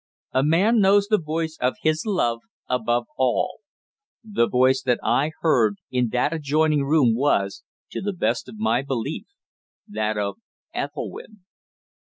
A 0.31 0.41
man 0.41 0.79
knows 0.79 1.05
the 1.09 1.19
voice 1.19 1.59
of 1.61 1.77
his 1.83 2.07
love 2.07 2.39
above 2.67 3.05
all. 3.19 3.59
The 4.23 4.47
voice 4.49 4.81
that 4.81 4.99
I 5.03 5.25
had 5.25 5.31
heard 5.41 5.75
in 5.91 6.09
that 6.09 6.33
adjoining 6.33 6.81
room 6.85 7.13
was, 7.13 7.63
to 7.91 8.01
the 8.01 8.11
best 8.11 8.49
of 8.49 8.57
my 8.57 8.81
belief, 8.81 9.27
that 9.87 10.17
of 10.17 10.37
Ethelwynn. 10.73 11.43